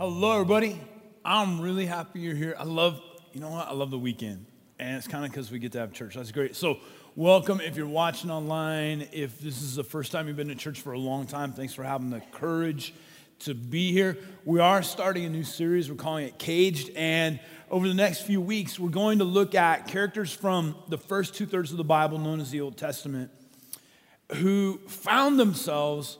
[0.00, 0.80] Hello, everybody.
[1.26, 2.56] I'm really happy you're here.
[2.58, 3.02] I love,
[3.34, 3.68] you know what?
[3.68, 4.46] I love the weekend.
[4.78, 6.14] And it's kind of because we get to have church.
[6.14, 6.56] That's great.
[6.56, 6.78] So,
[7.16, 9.06] welcome if you're watching online.
[9.12, 11.74] If this is the first time you've been to church for a long time, thanks
[11.74, 12.94] for having the courage
[13.40, 14.16] to be here.
[14.46, 15.90] We are starting a new series.
[15.90, 16.92] We're calling it Caged.
[16.96, 17.38] And
[17.70, 21.44] over the next few weeks, we're going to look at characters from the first two
[21.44, 23.30] thirds of the Bible, known as the Old Testament,
[24.36, 26.16] who found themselves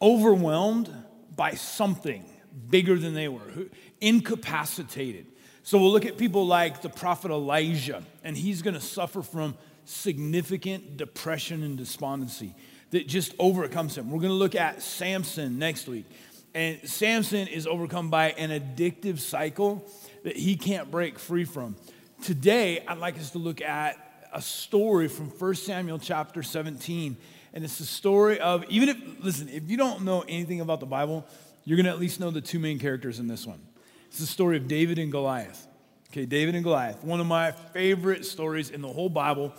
[0.00, 0.88] overwhelmed
[1.34, 2.24] by something
[2.68, 3.68] bigger than they were, who,
[4.00, 5.26] incapacitated.
[5.62, 9.56] So we'll look at people like the prophet Elijah, and he's going to suffer from
[9.84, 12.54] significant depression and despondency
[12.90, 14.10] that just overcomes him.
[14.10, 16.06] We're going to look at Samson next week.
[16.54, 19.88] And Samson is overcome by an addictive cycle
[20.24, 21.76] that he can't break free from.
[22.22, 27.16] Today, I'd like us to look at a story from 1 Samuel chapter 17.
[27.54, 30.86] And it's the story of, even if, listen, if you don't know anything about the
[30.86, 31.26] Bible,
[31.64, 33.60] you're going to at least know the two main characters in this one.
[34.08, 35.66] It's the story of David and Goliath.
[36.10, 39.54] Okay, David and Goliath, one of my favorite stories in the whole Bible.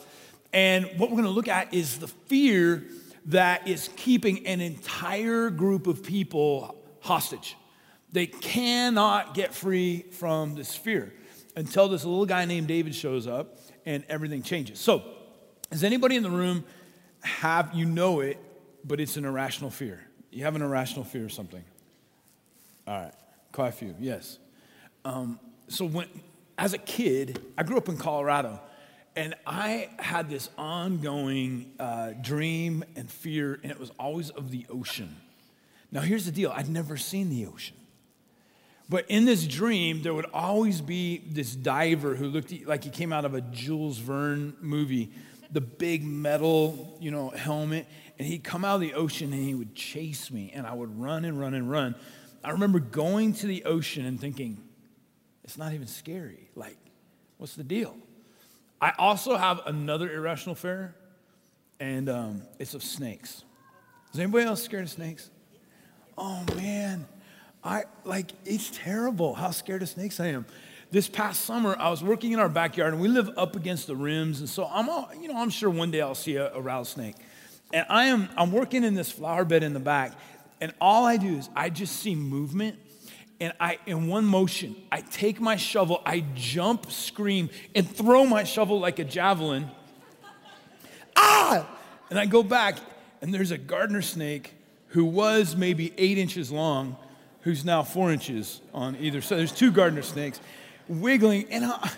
[0.53, 2.83] And what we're going to look at is the fear
[3.27, 7.55] that is keeping an entire group of people hostage.
[8.11, 11.11] They cannot get free from this fear
[11.55, 14.79] until this little guy named David shows up and everything changes.
[14.79, 15.03] So,
[15.71, 16.63] does anybody in the room
[17.23, 18.37] have, you know it,
[18.85, 20.05] but it's an irrational fear?
[20.29, 21.63] You have an irrational fear of something?
[22.85, 23.13] All right,
[23.51, 24.39] quite a few, yes.
[25.05, 26.07] Um, so when,
[26.57, 28.59] as a kid, I grew up in Colorado,
[29.15, 34.65] and I had this ongoing uh, dream and fear, and it was always of the
[34.69, 35.15] ocean.
[35.91, 37.77] Now, here's the deal I'd never seen the ocean.
[38.89, 43.13] But in this dream, there would always be this diver who looked like he came
[43.13, 45.11] out of a Jules Verne movie,
[45.51, 47.85] the big metal, you know, helmet,
[48.19, 50.99] and he'd come out of the ocean and he would chase me, and I would
[50.99, 51.95] run and run and run.
[52.43, 54.61] I remember going to the ocean and thinking,
[55.43, 56.49] it's not even scary.
[56.55, 56.77] Like,
[57.37, 57.95] what's the deal?
[58.81, 60.95] I also have another irrational fear,
[61.79, 63.43] and um, it's of snakes.
[64.13, 65.29] Is anybody else scared of snakes?
[66.17, 67.07] Oh man,
[67.63, 70.45] I like it's terrible how scared of snakes I am.
[70.91, 73.95] This past summer, I was working in our backyard, and we live up against the
[73.95, 76.61] rims, and so I'm, all, you know, I'm sure one day I'll see a, a
[76.61, 77.15] rattlesnake.
[77.73, 80.11] And I am, I'm working in this flower bed in the back,
[80.63, 82.79] and all I do is I just see movement.
[83.41, 88.45] And I, in one motion, I take my shovel, I jump, scream, and throw my
[88.45, 89.69] shovel like a javelin.
[91.17, 91.69] ah!
[92.09, 92.77] And I go back,
[93.21, 94.53] and there's a gardener snake
[94.87, 96.95] who was maybe eight inches long,
[97.41, 99.39] who's now four inches on either side.
[99.39, 100.39] There's two gardener snakes
[100.87, 101.91] wiggling, and I,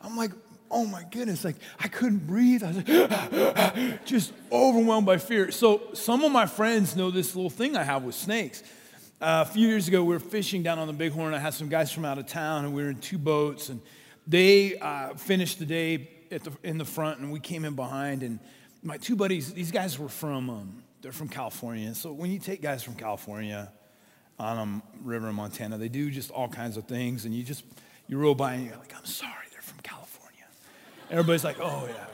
[0.00, 0.30] I'm like,
[0.72, 2.64] oh my goodness, like I couldn't breathe.
[2.64, 5.52] I was like, just overwhelmed by fear.
[5.52, 8.62] So some of my friends know this little thing I have with snakes.
[9.20, 11.32] Uh, a few years ago, we were fishing down on the Bighorn.
[11.32, 13.80] I had some guys from out of town, and we were in two boats, and
[14.26, 18.24] they uh, finished the day the, in the front, and we came in behind.
[18.24, 18.40] And
[18.82, 21.94] my two buddies, these guys were from, um, they're from California.
[21.94, 23.70] So when you take guys from California
[24.40, 27.62] on a river in Montana, they do just all kinds of things, and you just
[28.08, 29.42] you roll by and you're like, I'm sorry.
[31.12, 32.06] Everybody's like, oh, yeah.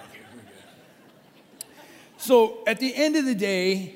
[2.16, 3.94] So at the end of the day,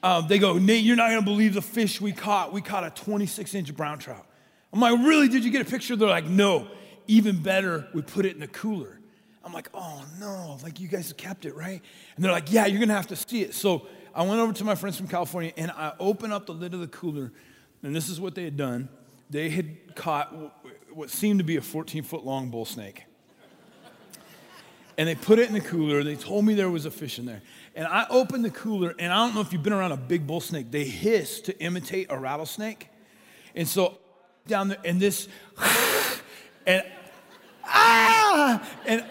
[0.00, 2.52] um, they go, Nate, you're not gonna believe the fish we caught.
[2.52, 4.24] We caught a 26 inch brown trout.
[4.72, 5.26] I'm like, really?
[5.26, 5.96] Did you get a picture?
[5.96, 6.68] They're like, no.
[7.08, 9.00] Even better, we put it in the cooler.
[9.42, 11.82] I'm like, oh no, like you guys kept it, right?
[12.14, 13.54] And they're like, yeah, you're gonna have to see it.
[13.54, 16.74] So I went over to my friends from California and I opened up the lid
[16.74, 17.32] of the cooler,
[17.82, 18.88] and this is what they had done.
[19.30, 20.32] They had caught
[20.92, 23.07] what seemed to be a 14 foot long bull snake
[24.98, 26.02] and they put it in the cooler.
[26.02, 27.40] They told me there was a fish in there.
[27.76, 30.26] And I opened the cooler, and I don't know if you've been around a big
[30.26, 30.72] bull snake.
[30.72, 32.88] They hiss to imitate a rattlesnake.
[33.54, 33.98] And so
[34.48, 35.28] down there, and this,
[36.66, 36.82] and
[37.64, 39.04] ah, and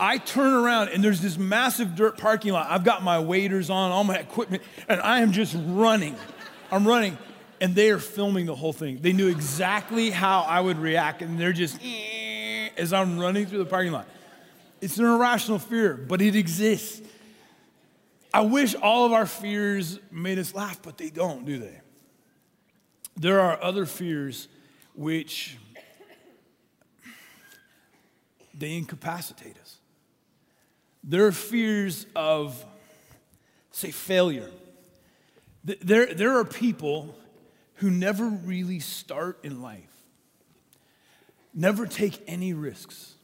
[0.00, 2.70] I turn around, and there's this massive dirt parking lot.
[2.70, 6.16] I've got my waders on, all my equipment, and I am just running.
[6.72, 7.18] I'm running,
[7.60, 9.00] and they are filming the whole thing.
[9.02, 11.78] They knew exactly how I would react, and they're just
[12.78, 14.08] as I'm running through the parking lot.
[14.84, 17.00] It's an irrational fear, but it exists.
[18.34, 21.80] I wish all of our fears made us laugh, but they don't, do they?
[23.16, 24.46] There are other fears
[24.94, 25.56] which
[28.52, 29.78] they incapacitate us.
[31.02, 32.62] There are fears of,
[33.70, 34.50] say, failure.
[35.64, 37.16] There, there are people
[37.76, 40.02] who never really start in life,
[41.54, 43.14] never take any risks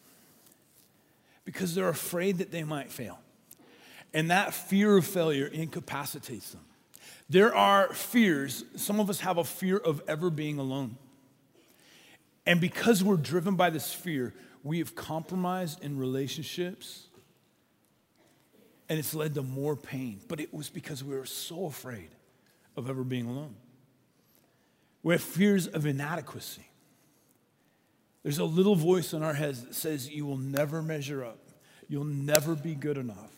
[1.50, 3.18] because they're afraid that they might fail.
[4.14, 6.60] And that fear of failure incapacitates them.
[7.28, 8.64] There are fears.
[8.76, 10.96] Some of us have a fear of ever being alone.
[12.46, 14.32] And because we're driven by this fear,
[14.62, 17.08] we have compromised in relationships
[18.88, 20.20] and it's led to more pain.
[20.28, 22.10] But it was because we were so afraid
[22.76, 23.56] of ever being alone.
[25.02, 26.69] We have fears of inadequacy.
[28.22, 31.38] There's a little voice in our heads that says, You will never measure up,
[31.88, 33.32] you'll never be good enough.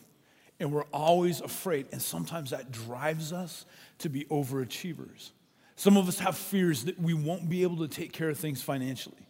[0.59, 1.87] And we're always afraid.
[1.91, 3.65] And sometimes that drives us
[3.99, 5.31] to be overachievers.
[5.75, 8.61] Some of us have fears that we won't be able to take care of things
[8.61, 9.27] financially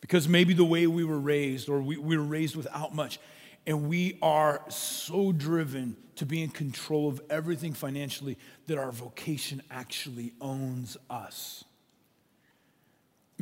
[0.00, 3.18] because maybe the way we were raised or we, we were raised without much.
[3.66, 8.36] And we are so driven to be in control of everything financially
[8.66, 11.64] that our vocation actually owns us.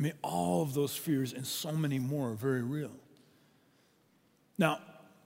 [0.01, 2.89] I mean, all of those fears and so many more are very real.
[4.57, 4.79] Now,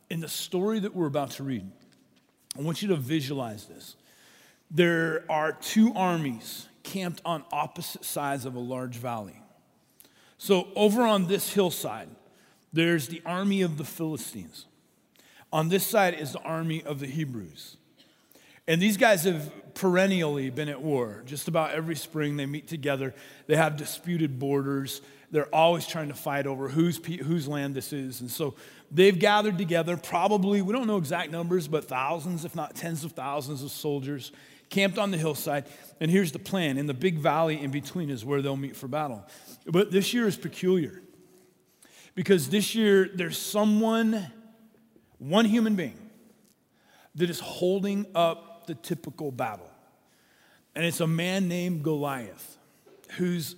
[0.10, 1.66] in the story that we're about to read,
[2.60, 3.96] I want you to visualize this.
[4.70, 9.42] There are two armies camped on opposite sides of a large valley.
[10.38, 12.10] So, over on this hillside,
[12.74, 14.66] there's the army of the Philistines.
[15.54, 17.78] On this side is the army of the Hebrews.
[18.68, 21.22] And these guys have perennially been at war.
[21.26, 23.14] Just about every spring they meet together.
[23.48, 25.02] They have disputed borders.
[25.32, 28.22] They're always trying to fight over whose, whose land this is.
[28.22, 28.56] And so
[28.92, 33.12] they've gathered together, probably, we don't know exact numbers, but thousands, if not tens of
[33.12, 34.32] thousands of soldiers
[34.70, 35.66] camped on the hillside.
[36.00, 38.88] And here's the plan in the big valley in between is where they'll meet for
[38.88, 39.26] battle.
[39.66, 41.02] But this year is peculiar
[42.16, 44.26] because this year there's someone,
[45.20, 46.00] one human being,
[47.16, 49.70] that is holding up the typical battle.
[50.76, 52.58] And it's a man named Goliath,
[53.18, 53.56] who's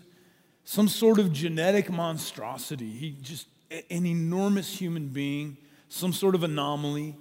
[0.63, 2.89] some sort of genetic monstrosity.
[2.89, 5.57] He just, an enormous human being,
[5.89, 7.15] some sort of anomaly.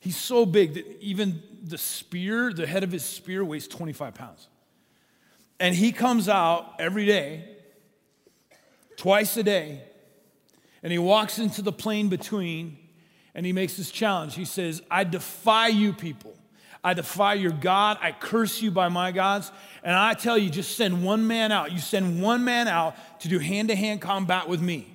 [0.00, 4.48] He's so big that even the spear, the head of his spear weighs 25 pounds.
[5.60, 7.44] And he comes out every day,
[8.96, 9.82] twice a day,
[10.82, 12.78] and he walks into the plain between
[13.34, 14.34] and he makes this challenge.
[14.34, 16.34] He says, I defy you people.
[16.82, 17.98] I defy your God.
[18.00, 19.50] I curse you by my gods.
[19.82, 21.72] And I tell you, just send one man out.
[21.72, 24.92] You send one man out to do hand to hand combat with me.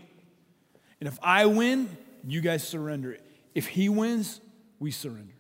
[1.00, 1.89] And if I win,
[2.25, 3.25] you guys surrender it.
[3.56, 4.39] If he wins,
[4.80, 5.33] we surrender.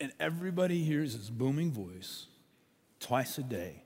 [0.00, 2.26] And everybody hears his booming voice
[3.00, 3.82] twice a day,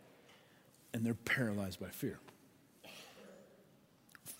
[0.93, 2.19] and they're paralyzed by fear.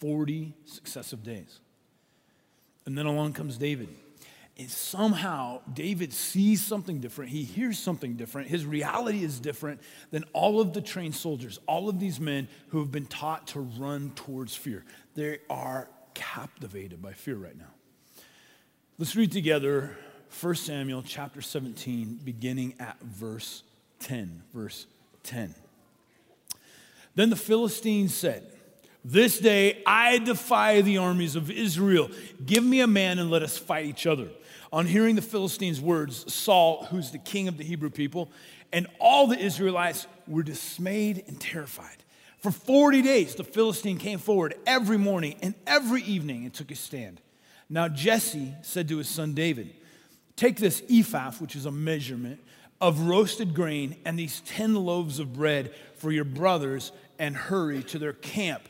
[0.01, 1.61] 40 successive days.
[2.87, 3.89] And then along comes David.
[4.61, 7.31] And somehow David sees something different.
[7.31, 8.49] He hears something different.
[8.49, 9.81] His reality is different
[10.11, 13.61] than all of the trained soldiers, all of these men who have been taught to
[13.61, 14.85] run towards fear.
[15.15, 17.73] They are captivated by fear right now.
[18.99, 19.97] Let's read together
[20.43, 23.63] 1 Samuel chapter 17, beginning at verse
[24.01, 24.43] 10.
[24.53, 24.87] Verse
[25.23, 25.55] 10.
[27.15, 28.45] Then the Philistines said,
[29.03, 32.11] This day I defy the armies of Israel.
[32.45, 34.29] Give me a man and let us fight each other.
[34.73, 38.31] On hearing the Philistines' words, Saul, who's the king of the Hebrew people,
[38.73, 42.05] and all the Israelites were dismayed and terrified.
[42.39, 46.81] For 40 days, the Philistine came forward every morning and every evening and took his
[46.81, 47.21] stand.
[47.69, 49.75] Now Jesse said to his son David,
[50.37, 52.41] Take this ephah, which is a measurement,
[52.81, 57.99] of roasted grain and these 10 loaves of bread for your brothers and hurry to
[57.99, 58.63] their camp.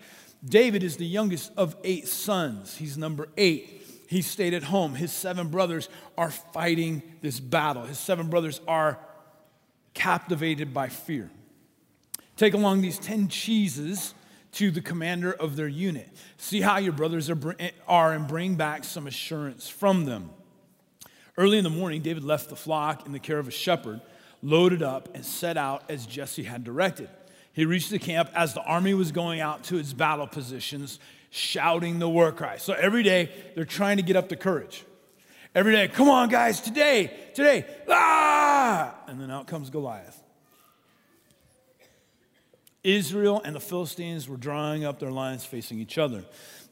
[0.45, 2.77] David is the youngest of eight sons.
[2.77, 3.80] He's number eight.
[4.11, 4.97] He stayed at home.
[4.97, 5.89] His seven brothers
[6.19, 7.85] are fighting this battle.
[7.85, 8.99] His seven brothers are
[9.95, 11.31] captivated by fear.
[12.37, 14.15] Take along these 10 cheeses
[14.55, 16.09] to the commander of their unit.
[16.39, 17.39] See how your brothers are,
[17.87, 20.31] are and bring back some assurance from them.
[21.37, 24.01] Early in the morning, David left the flock in the care of a shepherd,
[24.43, 27.11] loaded up, and set out as Jesse had directed.
[27.61, 30.99] He reached the camp as the army was going out to its battle positions,
[31.29, 32.57] shouting the war cry.
[32.57, 34.83] So every day, they're trying to get up the courage.
[35.55, 38.95] Every day, come on, guys, today, today, ah!
[39.07, 40.23] And then out comes Goliath.
[42.83, 46.25] Israel and the Philistines were drawing up their lines facing each other.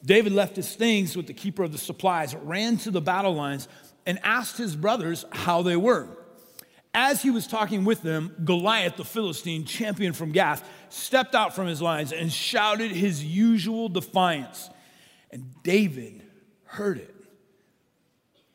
[0.02, 3.68] David left his things with the keeper of the supplies, ran to the battle lines,
[4.06, 6.08] and asked his brothers how they were.
[6.94, 11.66] As he was talking with them, Goliath, the Philistine champion from Gath, stepped out from
[11.66, 14.70] his lines and shouted his usual defiance.
[15.30, 16.22] And David
[16.64, 17.14] heard it.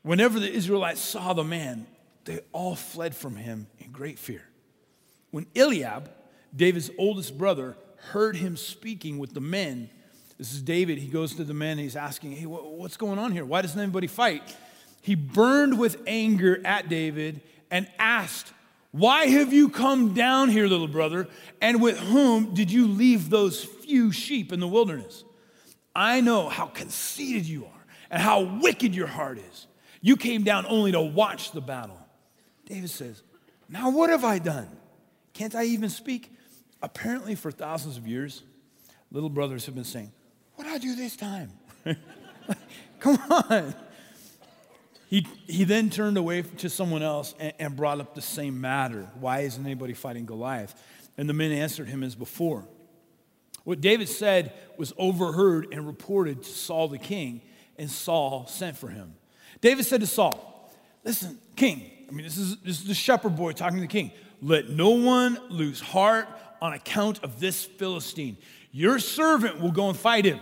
[0.02, 1.88] Whenever the Israelites saw the man,
[2.26, 4.44] they all fled from him in great fear.
[5.32, 6.12] When Eliab,
[6.56, 7.78] David's oldest brother
[8.12, 9.90] heard him speaking with the men.
[10.38, 10.98] This is David.
[10.98, 11.72] He goes to the men.
[11.72, 13.46] and He's asking, Hey, what's going on here?
[13.46, 14.56] Why doesn't anybody fight?
[15.02, 17.42] He burned with anger at David
[17.74, 18.54] and asked,
[18.92, 21.28] Why have you come down here, little brother?
[21.60, 25.24] And with whom did you leave those few sheep in the wilderness?
[25.96, 29.68] I know how conceited you are and how wicked your heart is.
[30.02, 31.98] You came down only to watch the battle.
[32.66, 33.24] David says,
[33.68, 34.70] Now what have I done?
[35.34, 36.32] Can't I even speak?
[36.80, 38.44] Apparently, for thousands of years,
[39.12, 40.12] little brothers have been saying,
[40.56, 41.52] What do I do this time?
[43.00, 43.74] Come on.
[45.14, 49.08] He, he then turned away to someone else and, and brought up the same matter.
[49.20, 50.74] Why isn't anybody fighting Goliath?
[51.20, 52.66] And the men answered him as before.
[53.64, 57.42] What David said was overheard and reported to Saul the king,
[57.78, 59.14] and Saul sent for him.
[59.62, 63.52] David said to Saul, Listen, king, I mean, this is, this is the shepherd boy
[63.52, 64.12] talking to the king.
[64.42, 66.28] Let no one lose heart
[66.60, 68.36] on account of this Philistine.
[68.72, 70.40] Your servant will go and fight him.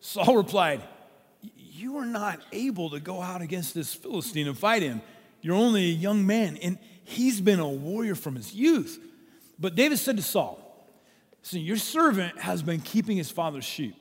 [0.00, 0.82] Saul replied,
[1.80, 5.00] You are not able to go out against this Philistine and fight him.
[5.40, 9.02] You're only a young man, and he's been a warrior from his youth.
[9.58, 10.58] But David said to Saul,
[11.40, 13.94] See, your servant has been keeping his father's sheep.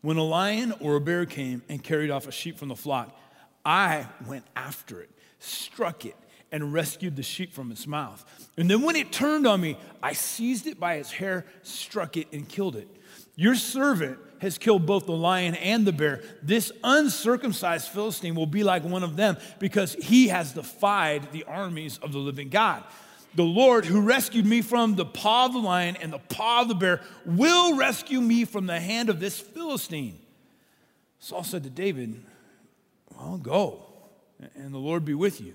[0.00, 3.16] When a lion or a bear came and carried off a sheep from the flock,
[3.64, 6.16] I went after it, struck it,
[6.50, 8.24] and rescued the sheep from its mouth.
[8.56, 12.26] And then when it turned on me, I seized it by its hair, struck it,
[12.32, 12.88] and killed it.
[13.40, 16.20] Your servant has killed both the lion and the bear.
[16.42, 21.96] This uncircumcised Philistine will be like one of them because he has defied the armies
[22.02, 22.84] of the living God.
[23.34, 26.68] The Lord who rescued me from the paw of the lion and the paw of
[26.68, 30.18] the bear will rescue me from the hand of this Philistine.
[31.18, 32.22] Saul said to David,
[33.16, 33.86] Well, go,
[34.54, 35.54] and the Lord be with you.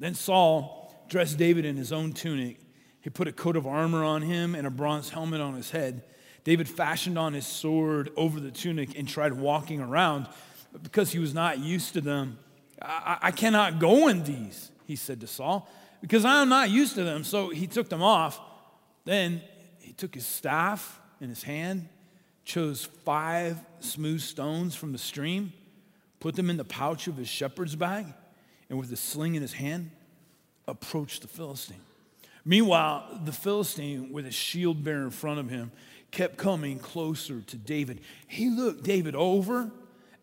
[0.00, 2.58] Then Saul dressed David in his own tunic.
[3.02, 6.02] He put a coat of armor on him and a bronze helmet on his head.
[6.48, 10.26] David fashioned on his sword over the tunic and tried walking around,
[10.72, 12.38] but because he was not used to them,
[12.80, 15.68] I, I cannot go in these, he said to Saul,
[16.00, 17.22] because I am not used to them.
[17.22, 18.40] So he took them off.
[19.04, 19.42] Then
[19.78, 21.86] he took his staff in his hand,
[22.46, 25.52] chose five smooth stones from the stream,
[26.18, 28.06] put them in the pouch of his shepherd's bag
[28.70, 29.90] and with the sling in his hand,
[30.66, 31.82] approached the Philistine.
[32.42, 35.70] Meanwhile, the Philistine, with his shield bearer in front of him,
[36.10, 38.00] kept coming closer to David.
[38.26, 39.70] He looked David over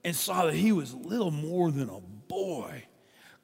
[0.04, 2.84] and saw that he was little more than a boy,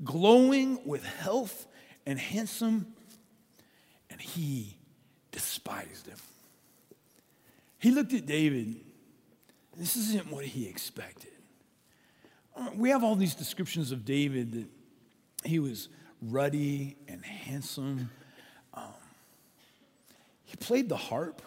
[0.04, 1.68] glowing with health
[2.06, 2.94] and handsome,
[4.10, 4.78] and he
[5.32, 6.18] despised him.
[7.80, 8.76] He looked at David.
[9.76, 11.32] This isn't what he expected.
[12.76, 15.90] We have all these descriptions of David that he was
[16.22, 18.12] ruddy and handsome.
[18.74, 18.84] Um,
[20.44, 21.42] he played the harp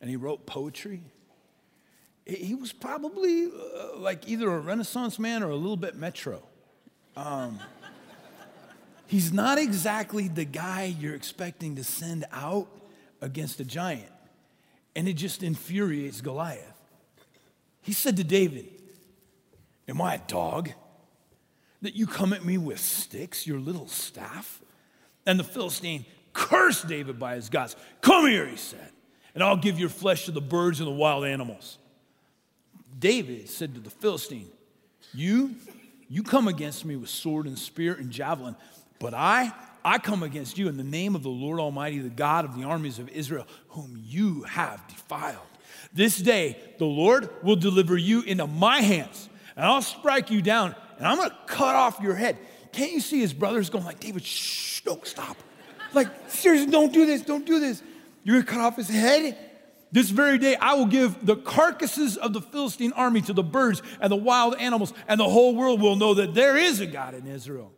[0.00, 1.02] and he wrote poetry.
[2.24, 6.42] He was probably uh, like either a Renaissance man or a little bit metro.
[7.16, 7.60] Um,
[9.06, 12.68] he's not exactly the guy you're expecting to send out
[13.20, 14.12] against a giant.
[14.94, 16.72] And it just infuriates Goliath.
[17.82, 18.72] He said to David,
[19.88, 20.70] Am I a dog?
[21.82, 24.60] that you come at me with sticks, your little staff?
[25.24, 27.76] And the Philistine cursed David by his gods.
[28.00, 28.90] Come here, he said,
[29.36, 31.76] and I'll give your flesh to the birds and the wild animals.
[32.98, 34.48] David said to the Philistine,
[35.12, 35.54] You,
[36.08, 38.56] you come against me with sword and spear and javelin,
[38.98, 39.52] but I,
[39.84, 42.64] I come against you in the name of the Lord Almighty, the God of the
[42.64, 45.36] armies of Israel, whom you have defiled.
[45.92, 50.74] This day the Lord will deliver you into my hands, and I'll strike you down
[50.96, 52.38] and I'm to cut off your head.
[52.72, 55.36] Can't you see his brothers going like, David, shh, don't stop.
[55.92, 57.82] Like, seriously, don't do this, don't do this.
[58.26, 59.38] You're going to cut off his head?
[59.92, 63.82] This very day, I will give the carcasses of the Philistine army to the birds
[64.00, 67.14] and the wild animals, and the whole world will know that there is a God
[67.14, 67.72] in Israel.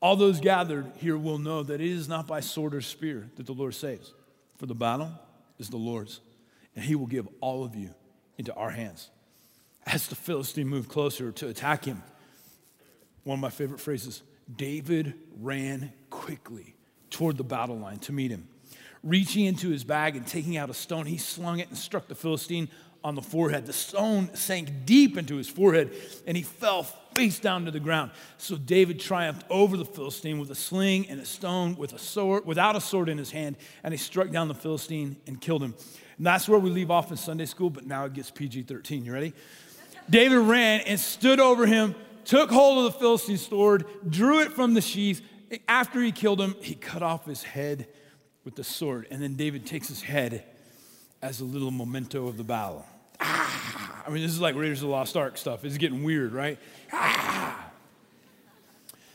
[0.00, 3.46] All those gathered here will know that it is not by sword or spear that
[3.46, 4.12] the Lord saves,
[4.56, 5.12] for the battle
[5.60, 6.18] is the Lord's,
[6.74, 7.94] and he will give all of you
[8.38, 9.10] into our hands.
[9.86, 12.02] As the Philistine moved closer to attack him,
[13.22, 14.24] one of my favorite phrases
[14.56, 16.74] David ran quickly
[17.10, 18.48] toward the battle line to meet him.
[19.02, 22.14] Reaching into his bag and taking out a stone, he slung it and struck the
[22.14, 22.68] Philistine
[23.02, 23.66] on the forehead.
[23.66, 25.92] The stone sank deep into his forehead
[26.26, 28.12] and he fell face down to the ground.
[28.38, 32.46] So David triumphed over the Philistine with a sling and a stone with a sword,
[32.46, 35.74] without a sword in his hand, and he struck down the Philistine and killed him.
[36.16, 39.04] And that's where we leave off in Sunday school, but now it gets PG 13.
[39.04, 39.34] You ready?
[40.08, 41.94] David ran and stood over him
[42.24, 45.22] took hold of the Philistine sword, drew it from the sheath.
[45.68, 47.88] After he killed him, he cut off his head
[48.44, 49.06] with the sword.
[49.10, 50.44] And then David takes his head
[51.20, 52.84] as a little memento of the battle.
[53.20, 54.02] Ah!
[54.06, 55.64] I mean, this is like Raiders of the Lost Ark stuff.
[55.64, 56.58] It's getting weird, right?
[56.92, 57.70] Ah!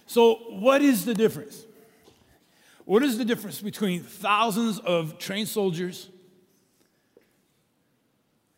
[0.05, 1.63] So, what is the difference?
[2.85, 6.07] What is the difference between thousands of trained soldiers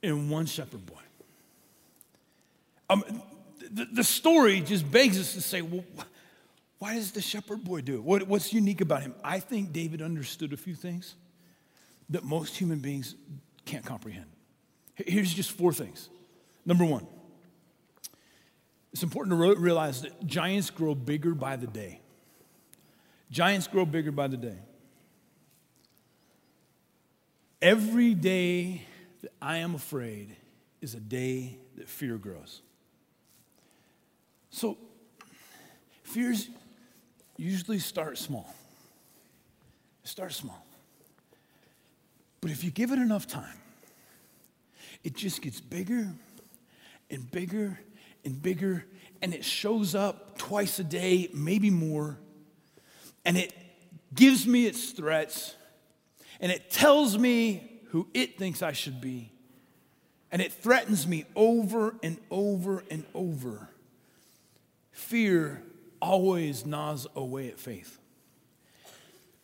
[0.03, 0.93] and one shepherd boy?
[2.91, 3.03] Um,
[3.71, 5.83] the, the story just begs us to say, well,
[6.79, 8.03] why does the shepherd boy do it?
[8.03, 9.13] What, what's unique about him?
[9.23, 11.15] I think David understood a few things
[12.09, 13.15] that most human beings
[13.65, 14.25] can't comprehend.
[14.95, 16.09] Here's just four things.
[16.65, 17.05] Number one,
[18.93, 22.01] it's important to realize that giants grow bigger by the day.
[23.29, 24.57] Giants grow bigger by the day.
[27.61, 28.83] Every day
[29.21, 30.35] that I am afraid
[30.81, 32.61] is a day that fear grows.
[34.49, 34.77] So,
[36.03, 36.49] fears
[37.39, 38.53] usually start small.
[40.03, 40.65] Start small.
[42.41, 43.57] But if you give it enough time,
[45.03, 46.09] it just gets bigger
[47.09, 47.79] and bigger
[48.25, 48.85] and bigger,
[49.21, 52.17] and it shows up twice a day, maybe more,
[53.23, 53.53] and it
[54.13, 55.55] gives me its threats,
[56.41, 59.31] and it tells me who it thinks I should be,
[60.31, 63.69] and it threatens me over and over and over.
[64.91, 65.63] Fear
[66.01, 67.97] always gnaws away at faith.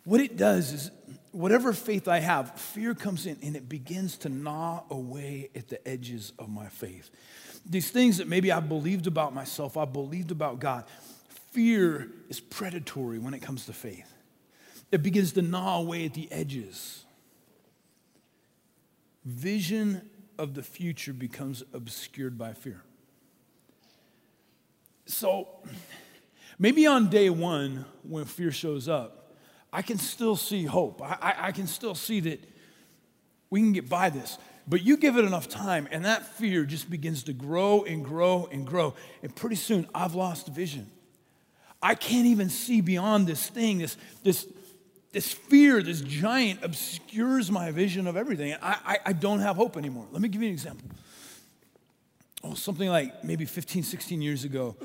[0.05, 0.91] What it does is,
[1.31, 5.85] whatever faith I have, fear comes in and it begins to gnaw away at the
[5.87, 7.09] edges of my faith.
[7.67, 10.85] These things that maybe I believed about myself, I believed about God.
[11.51, 14.11] Fear is predatory when it comes to faith,
[14.91, 17.03] it begins to gnaw away at the edges.
[19.23, 20.07] Vision
[20.37, 22.83] of the future becomes obscured by fear.
[25.07, 25.47] So,
[26.59, 29.33] maybe on day one, when fear shows up,
[29.71, 31.01] I can still see hope.
[31.01, 32.39] I, I, I can still see that
[33.49, 34.37] we can get by this.
[34.67, 38.49] But you give it enough time, and that fear just begins to grow and grow
[38.51, 38.95] and grow.
[39.21, 40.89] And pretty soon, I've lost vision.
[41.81, 43.77] I can't even see beyond this thing.
[43.77, 44.47] This, this,
[45.11, 48.55] this fear, this giant, obscures my vision of everything.
[48.59, 50.07] I, I, I don't have hope anymore.
[50.11, 50.89] Let me give you an example.
[52.43, 54.75] Oh, something like maybe 15, 16 years ago,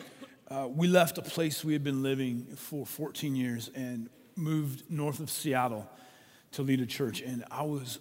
[0.51, 5.21] uh, we left a place we had been living for 14 years, and moved north
[5.21, 5.89] of Seattle
[6.53, 7.99] to lead a church, and I was,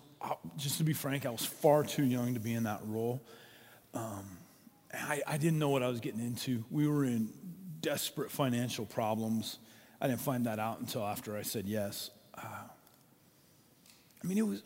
[0.57, 3.21] just to be frank, I was far too young to be in that role.
[3.93, 4.37] Um,
[4.93, 6.63] I, I didn't know what I was getting into.
[6.71, 7.29] We were in
[7.81, 9.59] desperate financial problems.
[10.01, 12.09] I didn't find that out until after I said yes.
[12.33, 12.41] Uh,
[14.23, 14.63] I mean, it was,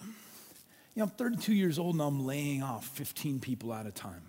[0.96, 4.22] you know, I'm 32 years old and I'm laying off 15 people at a time.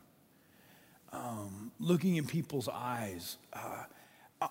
[1.15, 3.37] Um, looking in people's eyes.
[3.53, 3.85] Uh,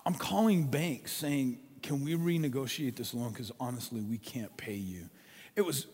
[0.06, 3.30] I'm calling banks saying, can we renegotiate this loan?
[3.32, 5.10] Because honestly, we can't pay you.
[5.54, 5.86] It, was,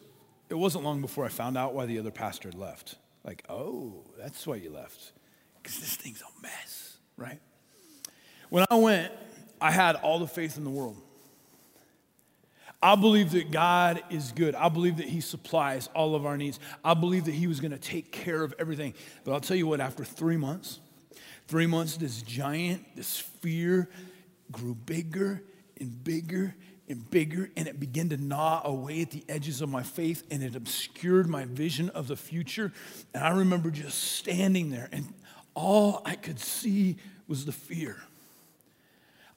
[0.49, 2.95] it wasn't long before I found out why the other pastor had left.
[3.25, 5.13] Like, oh, that's why you left.
[5.63, 7.41] Because this thing's a mess, right?
[8.49, 9.13] When I went,
[9.61, 10.97] I had all the faith in the world.
[12.83, 14.55] I believe that God is good.
[14.55, 16.59] I believe that He supplies all of our needs.
[16.85, 18.95] I believe that He was going to take care of everything.
[19.25, 20.81] But I'll tell you what, after three months,
[21.47, 23.91] three months, this giant, this fear
[24.51, 25.43] grew bigger
[25.79, 26.55] and bigger
[26.89, 30.43] and bigger, and it began to gnaw away at the edges of my faith, and
[30.43, 32.73] it obscured my vision of the future.
[33.15, 35.15] And I remember just standing there, and
[35.55, 36.97] all I could see
[37.29, 37.97] was the fear.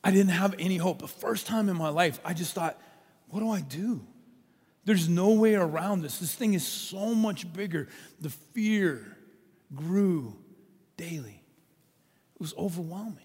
[0.04, 1.00] I didn't have any hope.
[1.00, 2.82] The first time in my life, I just thought,
[3.30, 4.06] what do I do?
[4.86, 6.20] There's no way around this.
[6.20, 7.88] This thing is so much bigger.
[8.20, 9.18] The fear
[9.74, 10.38] grew
[10.98, 11.42] daily,
[12.36, 13.18] it was overwhelming.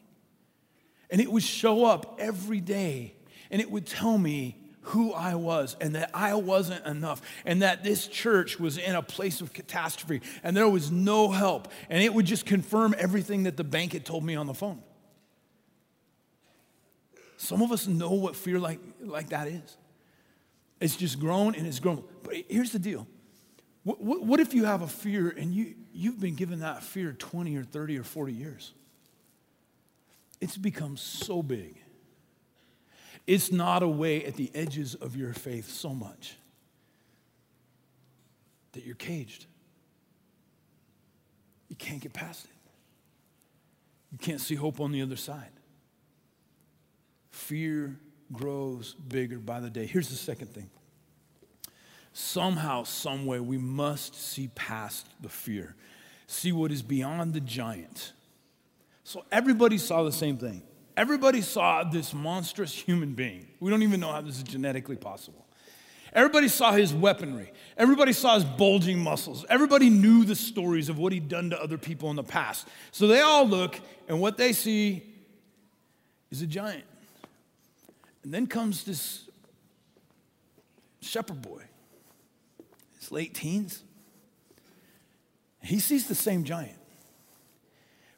[1.11, 3.15] And it would show up every day
[3.51, 7.83] and it would tell me who I was and that I wasn't enough and that
[7.83, 11.69] this church was in a place of catastrophe and there was no help.
[11.89, 14.83] And it would just confirm everything that the bank had told me on the phone.
[17.39, 19.77] Some of us know what fear like, like that is.
[20.81, 22.05] It's just grown and it's grown.
[22.23, 23.07] But here's the deal.
[23.83, 27.13] What, what, what if you have a fear and you, you've been given that fear
[27.13, 28.73] 20 or 30 or 40 years?
[30.41, 31.77] it's become so big.
[33.27, 36.37] It's not away at the edges of your faith so much
[38.73, 39.47] that you're caged.
[41.69, 42.51] You can't get past it.
[44.13, 45.51] You can't see hope on the other side.
[47.31, 47.99] Fear
[48.33, 49.87] grows bigger by the day.
[49.87, 50.71] Here's the second thing.
[52.13, 55.75] Somehow, someway, we must see past the fear,
[56.27, 58.13] see what is beyond the giant
[59.09, 60.61] so everybody saw the same thing.
[60.95, 63.49] Everybody saw this monstrous human being.
[63.59, 65.47] We don't even know how this is genetically possible.
[66.13, 67.51] Everybody saw his weaponry.
[67.79, 69.47] Everybody saw his bulging muscles.
[69.49, 72.69] Everybody knew the stories of what he'd done to other people in the past.
[72.93, 75.05] So they all look, and what they see
[76.31, 76.85] is a giant.
[78.23, 79.29] And then comes this
[81.01, 81.63] shepherd boy,
[82.99, 83.83] his late teens.
[85.63, 86.79] He sees the same giant,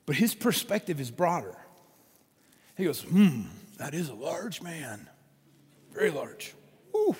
[0.07, 1.57] but his perspective is broader.
[2.77, 3.43] He goes, hmm,
[3.79, 5.09] that is a large man,
[5.93, 6.55] very large.
[6.97, 7.17] Ooh.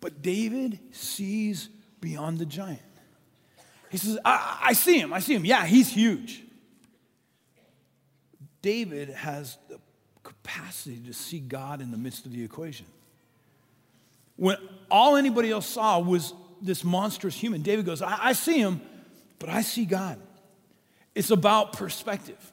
[0.00, 1.68] But David sees
[2.00, 2.80] beyond the giant.
[3.90, 5.44] He says, I, I see him, I see him.
[5.44, 6.42] Yeah, he's huge.
[8.60, 9.56] David has
[10.44, 12.86] capacity to see God in the midst of the equation.
[14.36, 14.56] When
[14.90, 18.80] all anybody else saw was this monstrous human, David goes, I, I see him,
[19.38, 20.18] but I see God.
[21.14, 22.52] It's about perspective.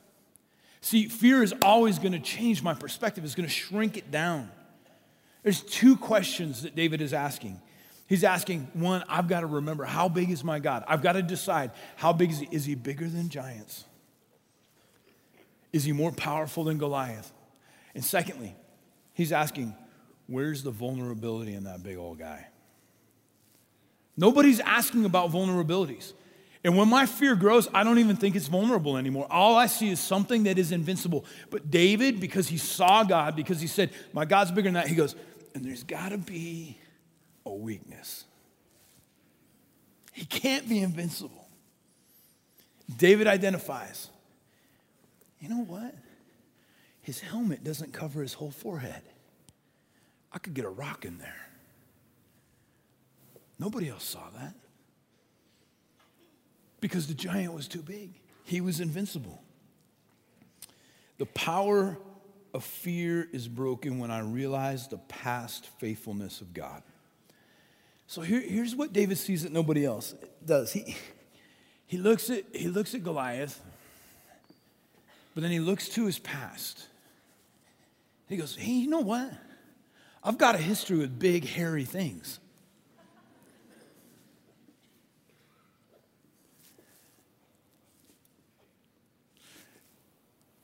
[0.80, 4.50] See, fear is always going to change my perspective, it's going to shrink it down.
[5.44, 7.60] There's two questions that David is asking.
[8.08, 10.84] He's asking, one, I've got to remember how big is my God?
[10.88, 12.48] I've got to decide how big is he?
[12.52, 13.86] Is he bigger than giants?
[15.74, 17.32] Is he more powerful than Goliath?
[17.94, 18.56] And secondly,
[19.14, 19.76] he's asking,
[20.28, 22.48] where's the vulnerability in that big old guy?
[24.16, 26.14] Nobody's asking about vulnerabilities.
[26.64, 29.26] And when my fear grows, I don't even think it's vulnerable anymore.
[29.30, 31.26] All I see is something that is invincible.
[31.50, 34.94] But David, because he saw God, because he said, My God's bigger than that, he
[34.94, 35.16] goes,
[35.56, 36.78] And there's got to be
[37.46, 38.26] a weakness.
[40.14, 41.48] He can't be invincible.
[42.98, 44.10] David identifies,
[45.40, 45.96] you know what?
[47.12, 49.02] His helmet doesn't cover his whole forehead.
[50.32, 51.50] I could get a rock in there.
[53.60, 54.54] Nobody else saw that
[56.80, 58.14] because the giant was too big.
[58.46, 59.42] He was invincible.
[61.18, 61.98] The power
[62.54, 66.82] of fear is broken when I realize the past faithfulness of God.
[68.08, 70.72] So here, here's what David sees that nobody else does.
[70.72, 70.96] He,
[71.88, 73.60] he, looks at, he looks at Goliath,
[75.36, 76.88] but then he looks to his past.
[78.32, 79.30] He goes, Hey, you know what?
[80.24, 82.40] I've got a history with big, hairy things.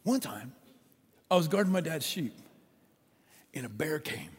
[0.04, 0.54] One time,
[1.30, 2.34] I was guarding my dad's sheep,
[3.54, 4.30] and a bear came.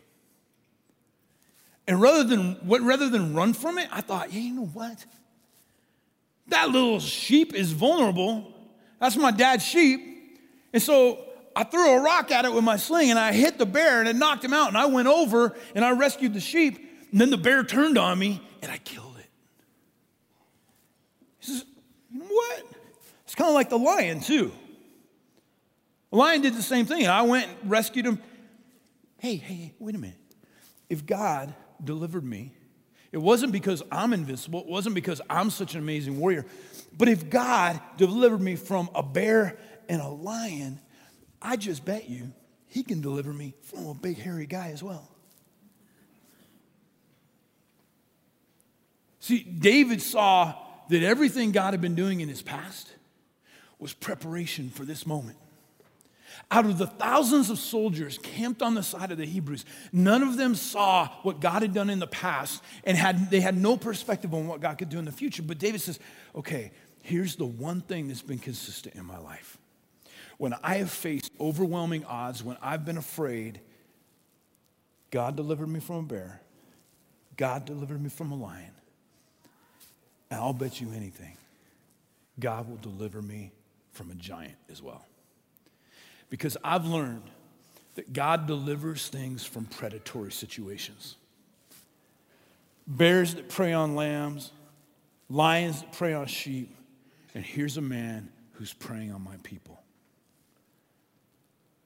[1.87, 5.05] And rather than, rather than run from it, I thought, yeah, you know what?
[6.47, 8.55] That little sheep is vulnerable.
[8.99, 10.01] That's my dad's sheep.
[10.73, 11.28] And so
[11.59, 14.09] I threw a rock at it with my sling and I hit the bear and
[14.09, 14.69] it knocked him out.
[14.69, 16.79] And I went over and I rescued the sheep.
[17.11, 19.29] And then the bear turned on me and I killed it.
[21.41, 21.65] He says,
[22.13, 22.65] you know what?
[23.25, 24.53] It's kind of like the lion, too.
[26.13, 27.09] The lion did the same thing.
[27.09, 28.21] I went and rescued him.
[29.19, 30.17] Hey, hey, wait a minute.
[30.89, 32.53] If God delivered me,
[33.11, 36.47] it wasn't because I'm invincible, it wasn't because I'm such an amazing warrior,
[36.97, 40.79] but if God delivered me from a bear and a lion,
[41.41, 42.33] I just bet you
[42.67, 45.09] he can deliver me from a big hairy guy as well.
[49.21, 50.55] See, David saw
[50.89, 52.89] that everything God had been doing in his past
[53.79, 55.37] was preparation for this moment.
[56.51, 60.37] Out of the thousands of soldiers camped on the side of the Hebrews, none of
[60.37, 64.33] them saw what God had done in the past and had, they had no perspective
[64.33, 65.43] on what God could do in the future.
[65.43, 65.99] But David says,
[66.35, 66.71] okay,
[67.03, 69.59] here's the one thing that's been consistent in my life.
[70.39, 73.61] When I have faced overwhelming odds, when I've been afraid,
[75.11, 76.41] God delivered me from a bear,
[77.37, 78.71] God delivered me from a lion.
[80.31, 81.37] And I'll bet you anything,
[82.39, 83.53] God will deliver me
[83.93, 85.05] from a giant as well.
[86.31, 87.23] Because I've learned
[87.95, 91.17] that God delivers things from predatory situations.
[92.87, 94.53] Bears that prey on lambs,
[95.29, 96.75] lions that prey on sheep,
[97.35, 99.81] and here's a man who's preying on my people.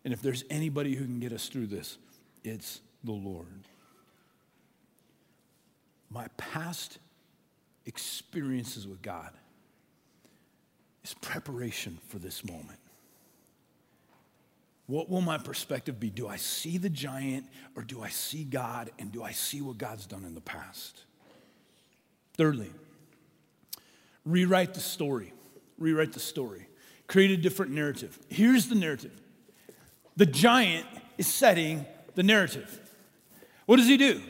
[0.05, 1.99] And if there's anybody who can get us through this,
[2.45, 3.47] it's the Lord.
[6.11, 6.99] My past
[7.87, 9.31] experiences with God
[11.05, 12.79] is preparation for this moment.
[14.87, 16.11] What will my perspective be?
[16.11, 19.79] Do I see the giant or do I see God and do I see what
[19.79, 21.05] God's done in the past?
[22.35, 22.71] Thirdly,
[24.25, 25.33] rewrite the story.
[25.79, 26.67] Rewrite the story.
[27.07, 28.19] Create a different narrative.
[28.29, 29.19] Here's the narrative
[30.16, 30.87] the giant
[31.18, 32.81] is setting the narrative.
[33.66, 34.20] What does he do?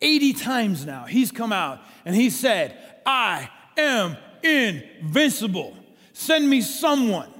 [0.00, 5.76] 80 times now, he's come out and he said, I am invincible.
[6.12, 7.30] Send me someone.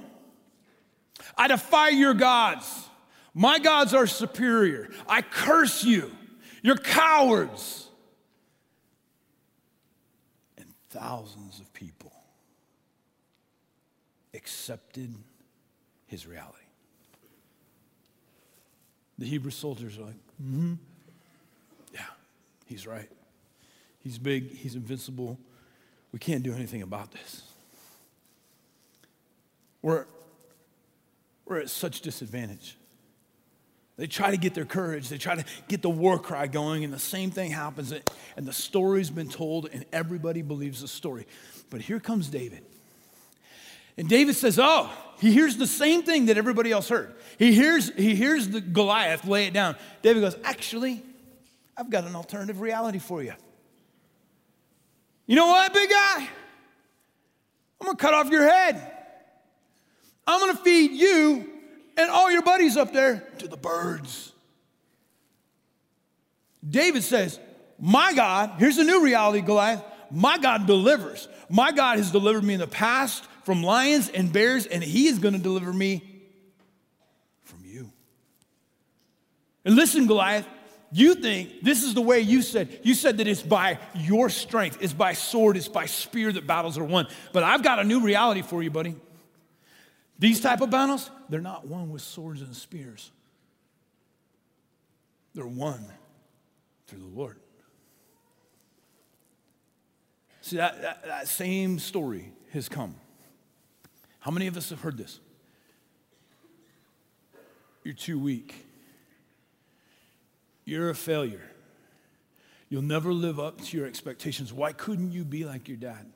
[1.37, 2.89] I defy your gods.
[3.33, 4.89] My gods are superior.
[5.07, 6.11] I curse you.
[6.61, 7.87] You're cowards.
[10.57, 12.13] And thousands of people
[14.33, 15.13] accepted
[16.07, 16.64] his reality.
[19.17, 20.73] The Hebrew soldiers are like, mm-hmm.
[21.93, 22.01] Yeah,
[22.65, 23.09] he's right.
[23.99, 25.39] He's big, he's invincible.
[26.11, 27.43] We can't do anything about this.
[29.81, 30.05] We're,
[31.45, 32.77] we're at such disadvantage.
[33.97, 36.91] They try to get their courage, they try to get the war cry going, and
[36.91, 37.93] the same thing happens.
[38.35, 41.27] And the story's been told, and everybody believes the story.
[41.69, 42.63] But here comes David.
[43.97, 47.15] And David says, Oh, he hears the same thing that everybody else heard.
[47.37, 49.75] He hears, he hears the Goliath lay it down.
[50.01, 51.01] David goes, Actually,
[51.77, 53.33] I've got an alternative reality for you.
[55.27, 56.29] You know what, big guy?
[57.81, 58.91] I'm gonna cut off your head.
[60.27, 61.49] I'm gonna feed you
[61.97, 64.33] and all your buddies up there to the birds.
[66.67, 67.39] David says,
[67.79, 69.83] My God, here's a new reality, Goliath.
[70.11, 71.27] My God delivers.
[71.49, 75.19] My God has delivered me in the past from lions and bears, and He is
[75.19, 76.03] going to deliver me
[77.43, 77.91] from you.
[79.63, 80.47] And listen, Goliath,
[80.91, 82.79] you think this is the way you said.
[82.81, 86.77] You said that it's by your strength, it's by sword, it's by spear that battles
[86.77, 87.07] are won.
[87.33, 88.95] But I've got a new reality for you, buddy.
[90.17, 93.11] These type of battles, they're not won with swords and spears.
[95.35, 95.85] They're won
[96.87, 97.37] through the Lord.
[100.41, 102.95] See, that, that, that same story has come.
[104.25, 105.19] How many of us have heard this?
[107.83, 108.65] You're too weak.
[110.65, 111.47] You're a failure.
[112.67, 114.51] You'll never live up to your expectations.
[114.51, 116.07] Why couldn't you be like your dad?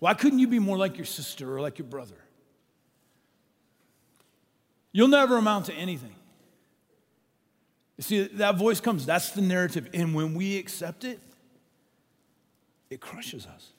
[0.00, 2.22] Why couldn't you be more like your sister or like your brother?
[4.92, 6.14] You'll never amount to anything.
[7.96, 9.88] You see, that voice comes, that's the narrative.
[9.94, 11.20] And when we accept it,
[12.90, 13.72] it crushes us.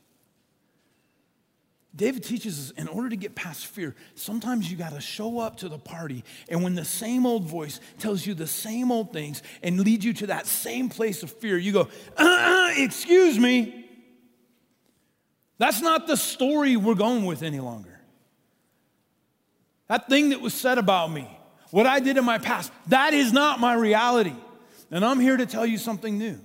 [1.94, 5.58] David teaches us in order to get past fear, sometimes you got to show up
[5.58, 9.44] to the party, and when the same old voice tells you the same old things
[9.62, 13.90] and leads you to that same place of fear, you go, uh, Excuse me.
[15.58, 18.00] That's not the story we're going with any longer.
[19.88, 21.28] That thing that was said about me,
[21.70, 24.34] what I did in my past, that is not my reality.
[24.90, 26.40] And I'm here to tell you something new.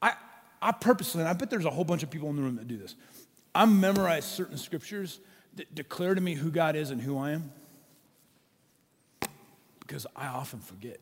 [0.00, 0.12] I,
[0.62, 2.68] I purposely, and I bet there's a whole bunch of people in the room that
[2.68, 2.94] do this.
[3.56, 5.18] I memorize certain scriptures
[5.54, 7.50] that declare to me who God is and who I am
[9.80, 11.00] because I often forget.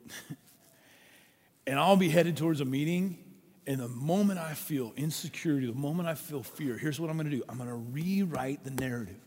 [1.67, 3.19] and I'll be headed towards a meeting,
[3.67, 7.31] and the moment I feel insecurity, the moment I feel fear, here's what I'm gonna
[7.31, 9.21] do I'm gonna rewrite the narrative.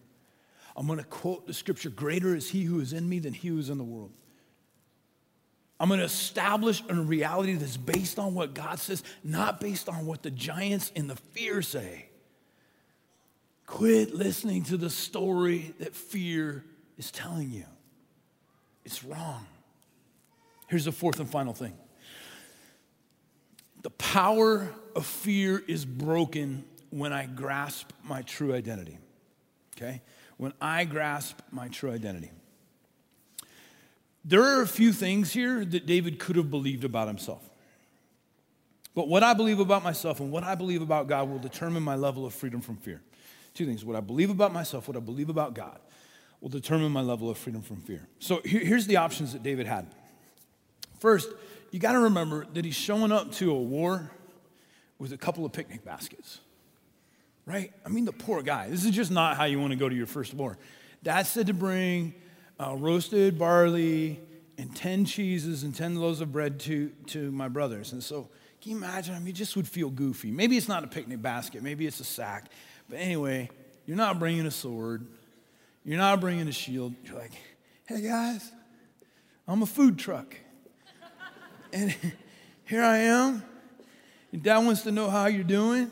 [0.78, 3.60] I'm gonna quote the scripture Greater is he who is in me than he who
[3.60, 4.12] is in the world.
[5.80, 10.08] I'm going to establish a reality that's based on what God says, not based on
[10.08, 12.07] what the giants in the fear say.
[13.68, 16.64] Quit listening to the story that fear
[16.98, 17.66] is telling you.
[18.86, 19.46] It's wrong.
[20.68, 21.78] Here's the fourth and final thing
[23.84, 28.98] the power of fear is broken when I grasp my true identity.
[29.76, 30.02] Okay?
[30.38, 32.32] When I grasp my true identity.
[34.24, 37.48] There are a few things here that David could have believed about himself.
[38.96, 41.96] But what I believe about myself and what I believe about God will determine my
[41.96, 43.02] level of freedom from fear.
[43.58, 45.80] Two things what I believe about myself, what I believe about God
[46.42, 48.08] will determine my level of freedom from fear.
[48.20, 49.88] So here's the options that David had.
[51.00, 51.30] First,
[51.72, 54.12] you got to remember that he's showing up to a war
[55.00, 56.40] with a couple of picnic baskets,
[57.48, 57.74] right?
[57.84, 58.70] I mean, the poor guy.
[58.70, 60.60] This is just not how you want to go to your first war.
[61.02, 62.14] Dad said to bring
[62.60, 64.20] uh, roasted barley
[64.60, 67.92] and 10 cheeses and 10 loaves of bread to, to my brothers.
[67.92, 68.30] And so,
[68.62, 69.16] can you imagine?
[69.16, 70.30] I mean, it just would feel goofy.
[70.30, 72.52] Maybe it's not a picnic basket, maybe it's a sack.
[72.90, 73.50] But anyway,
[73.86, 75.06] you're not bringing a sword,
[75.84, 76.94] you're not bringing a shield.
[77.06, 77.32] You're like,
[77.86, 78.52] hey guys,
[79.48, 80.36] I'm a food truck.
[81.72, 81.96] and
[82.66, 83.44] here I am.
[84.32, 85.90] Your dad wants to know how you're doing.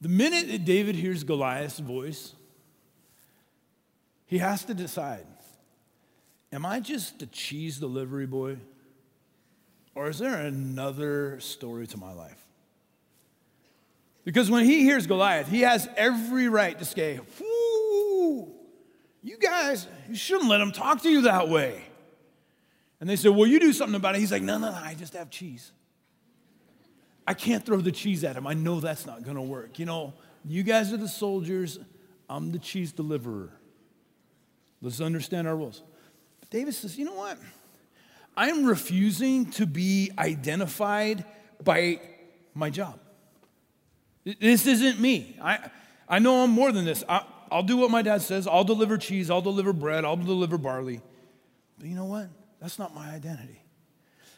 [0.00, 2.34] The minute that David hears Goliath's voice,
[4.26, 5.26] he has to decide
[6.52, 8.58] Am I just a cheese delivery boy?
[9.94, 12.45] Or is there another story to my life?
[14.26, 18.52] Because when he hears Goliath, he has every right to say, Whoo,
[19.22, 21.80] you guys, you shouldn't let him talk to you that way.
[22.98, 24.18] And they say, Well, you do something about it.
[24.18, 25.70] He's like, No, no, no, I just have cheese.
[27.24, 28.48] I can't throw the cheese at him.
[28.48, 29.78] I know that's not going to work.
[29.78, 30.12] You know,
[30.44, 31.78] you guys are the soldiers,
[32.28, 33.52] I'm the cheese deliverer.
[34.82, 35.84] Let's understand our roles.
[36.40, 37.38] But David says, You know what?
[38.36, 41.24] I am refusing to be identified
[41.62, 42.00] by
[42.54, 42.98] my job.
[44.26, 45.36] This isn't me.
[45.40, 45.70] I,
[46.08, 47.04] I know I'm more than this.
[47.08, 48.48] I, I'll do what my dad says.
[48.48, 49.30] I'll deliver cheese.
[49.30, 50.04] I'll deliver bread.
[50.04, 51.00] I'll deliver barley.
[51.78, 52.28] But you know what?
[52.60, 53.60] That's not my identity.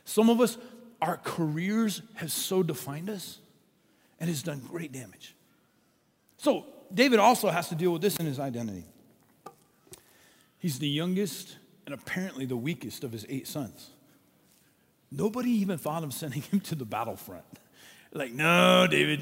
[0.04, 0.58] Some of us,
[1.00, 3.38] our careers have so defined us
[4.20, 5.34] and has done great damage.
[6.36, 8.84] So, David also has to deal with this in his identity.
[10.58, 13.90] He's the youngest and apparently the weakest of his eight sons.
[15.10, 17.44] Nobody even thought of sending him to the battlefront.
[18.12, 19.20] Like, no, David,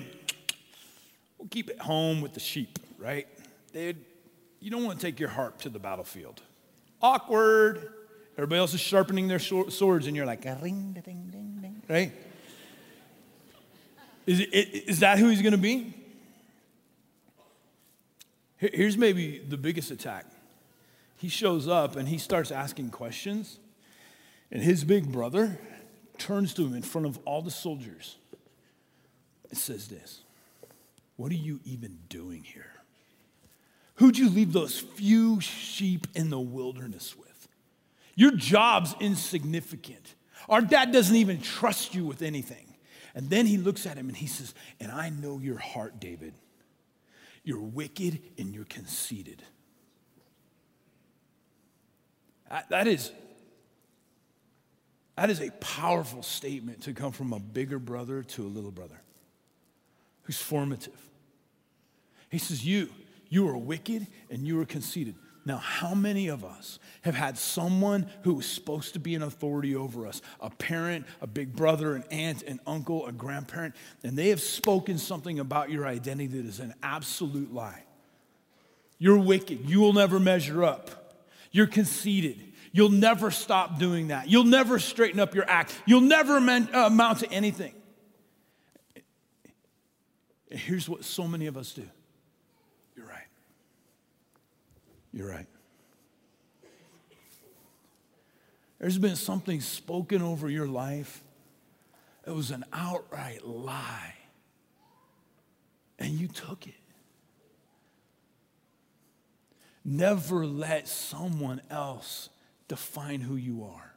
[1.38, 3.26] we'll keep it home with the sheep, right?
[3.72, 4.04] David,
[4.60, 6.42] you don't want to take your harp to the battlefield.
[7.00, 7.92] Awkward.
[8.36, 12.12] Everybody else is sharpening their swords, and you're like, ring, ding, ding, ding, right?
[14.26, 15.94] Is, it, is that who he's going to be?
[18.58, 20.26] Here's maybe the biggest attack.
[21.16, 23.58] He shows up and he starts asking questions,
[24.50, 25.58] and his big brother
[26.18, 28.16] turns to him in front of all the soldiers
[29.48, 30.22] and says this
[31.16, 32.72] What are you even doing here?
[33.96, 37.48] Who'd you leave those few sheep in the wilderness with?
[38.14, 40.14] Your job's insignificant.
[40.48, 42.74] Our dad doesn't even trust you with anything.
[43.14, 46.34] And then he looks at him and he says, And I know your heart, David.
[47.44, 49.42] You're wicked and you're conceited.
[52.68, 53.10] That is,
[55.16, 59.00] that is a powerful statement to come from a bigger brother to a little brother
[60.22, 61.05] who's formative.
[62.30, 62.88] He says, You,
[63.28, 65.14] you are wicked and you are conceited.
[65.44, 69.76] Now, how many of us have had someone who was supposed to be an authority
[69.76, 74.30] over us, a parent, a big brother, an aunt, an uncle, a grandparent, and they
[74.30, 77.84] have spoken something about your identity that is an absolute lie?
[78.98, 79.68] You're wicked.
[79.68, 81.22] You will never measure up.
[81.52, 82.40] You're conceited.
[82.72, 84.28] You'll never stop doing that.
[84.28, 85.74] You'll never straighten up your act.
[85.86, 87.72] You'll never uh, amount to anything.
[90.50, 91.86] Here's what so many of us do
[92.96, 93.26] you're right.
[95.16, 95.46] You're right.
[98.78, 101.24] There's been something spoken over your life.
[102.26, 104.12] It was an outright lie.
[105.98, 106.74] And you took it.
[109.86, 112.28] Never let someone else
[112.68, 113.94] define who you are.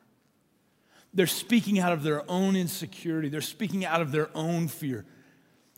[1.13, 5.05] They're speaking out of their own insecurity, they're speaking out of their own fear.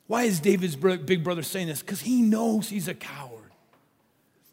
[0.05, 1.81] Why is David's big brother saying this?
[1.81, 3.40] Because he knows he's a coward.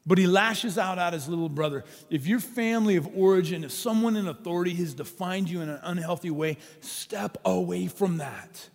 [0.09, 1.85] But he lashes out at his little brother.
[2.09, 6.31] If your family of origin, if someone in authority has defined you in an unhealthy
[6.31, 8.71] way, step away from that.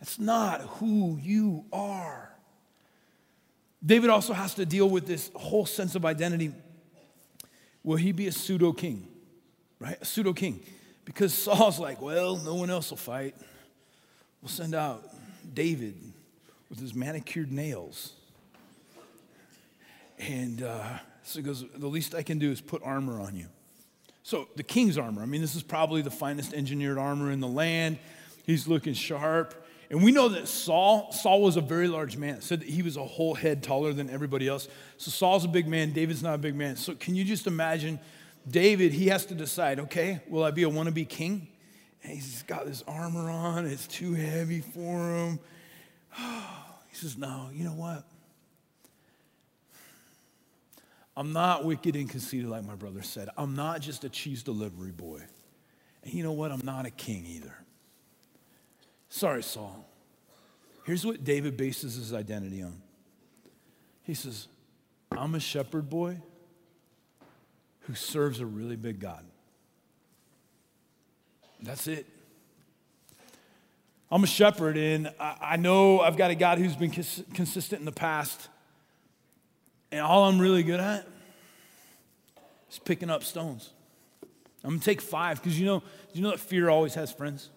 [0.00, 2.34] That's not who you are.
[3.84, 6.52] David also has to deal with this whole sense of identity.
[7.84, 9.06] Will he be a pseudo king?
[9.78, 9.98] Right?
[10.00, 10.64] A pseudo king.
[11.04, 13.36] Because Saul's like, well, no one else will fight.
[14.40, 15.04] We'll send out
[15.54, 15.94] David
[16.68, 18.14] with his manicured nails.
[20.28, 23.46] And uh, so he goes, The least I can do is put armor on you.
[24.22, 27.48] So the king's armor, I mean, this is probably the finest engineered armor in the
[27.48, 27.98] land.
[28.46, 29.54] He's looking sharp.
[29.90, 32.36] And we know that Saul, Saul was a very large man.
[32.36, 34.68] It said that he was a whole head taller than everybody else.
[34.96, 36.76] So Saul's a big man, David's not a big man.
[36.76, 37.98] So can you just imagine
[38.48, 41.48] David, he has to decide, okay, will I be a wannabe king?
[42.02, 45.38] And he's got this armor on, it's too heavy for him.
[46.88, 48.04] he says, no, you know what?
[51.16, 53.28] I'm not wicked and conceited like my brother said.
[53.36, 55.22] I'm not just a cheese delivery boy.
[56.04, 56.50] And you know what?
[56.50, 57.54] I'm not a king either.
[59.08, 59.86] Sorry, Saul.
[60.84, 62.80] Here's what David bases his identity on.
[64.04, 64.48] He says,
[65.12, 66.16] I'm a shepherd boy
[67.80, 69.24] who serves a really big God.
[71.60, 72.06] That's it.
[74.10, 77.92] I'm a shepherd, and I know I've got a God who's been consistent in the
[77.92, 78.48] past.
[79.92, 81.06] And all I'm really good at
[82.70, 83.70] is picking up stones.
[84.64, 85.82] I'm gonna take five because you know,
[86.14, 87.50] you know that fear always has friends.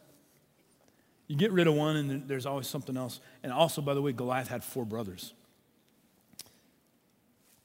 [1.28, 3.20] You get rid of one, and there's always something else.
[3.42, 5.34] And also, by the way, Goliath had four brothers.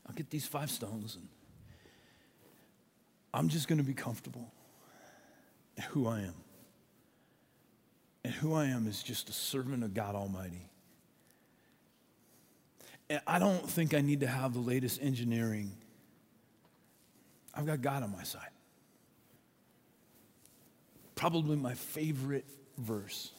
[0.06, 1.28] I'll get these five stones, and
[3.34, 4.52] I'm just gonna be comfortable
[5.76, 6.34] in who I am.
[8.22, 10.69] And who I am is just a servant of God Almighty.
[13.10, 15.72] And I don't think I need to have the latest engineering.
[17.52, 18.48] I've got God on my side.
[21.16, 22.46] Probably my favorite
[22.78, 23.32] verse.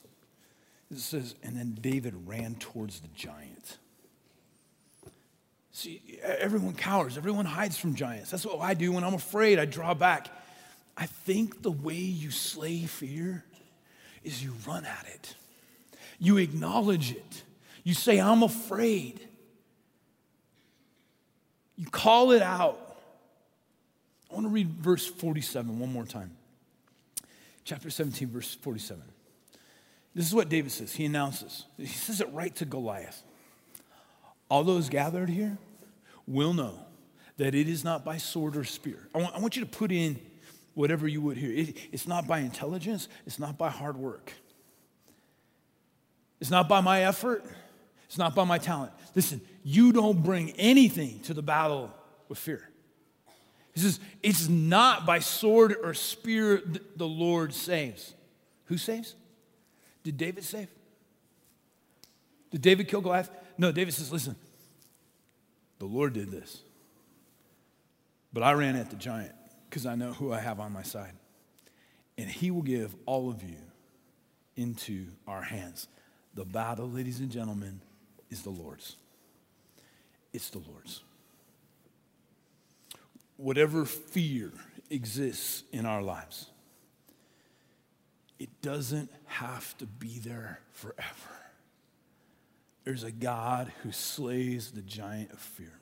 [0.92, 3.78] It says, and then David ran towards the giant.
[5.72, 8.30] See, everyone cowers, everyone hides from giants.
[8.30, 10.28] That's what I do when I'm afraid, I draw back.
[10.98, 13.46] I think the way you slay fear
[14.22, 15.36] is you run at it,
[16.20, 17.44] you acknowledge it,
[17.86, 19.30] you say, I'm afraid.
[21.76, 22.96] You call it out.
[24.30, 26.32] I want to read verse 47 one more time.
[27.64, 29.04] chapter 17, verse 47.
[30.14, 30.94] This is what David says.
[30.94, 33.24] He announces, he says it right to Goliath.
[34.50, 35.58] All those gathered here
[36.28, 36.78] will know
[37.38, 39.08] that it is not by sword or spear.
[39.16, 40.20] I want, I want you to put in
[40.74, 41.52] whatever you would here.
[41.52, 44.34] It, it's not by intelligence, it's not by hard work,
[46.40, 47.46] it's not by my effort,
[48.12, 48.92] it's not by my talent.
[49.16, 51.90] Listen, you don't bring anything to the battle
[52.28, 52.70] with fear.
[53.74, 58.14] He says, it's not by sword or spear that the Lord saves.
[58.66, 59.16] Who saves?
[60.04, 60.68] Did David save?
[62.50, 63.30] Did David kill Goliath?
[63.58, 64.36] No, David says, listen,
[65.80, 66.64] the Lord did this.
[68.34, 69.32] But I ran at the giant
[69.70, 71.14] because I know who I have on my side.
[72.18, 73.56] And he will give all of you
[74.58, 75.88] into our hands.
[76.34, 77.80] The battle, ladies and gentlemen,
[78.32, 78.96] is the Lord's.
[80.34, 81.04] It's the Lord's.
[83.38, 84.52] Whatever fear
[84.90, 86.48] exists in our lives,
[88.40, 91.06] it doesn't have to be there forever.
[92.84, 95.81] There's a God who slays the giant of fear.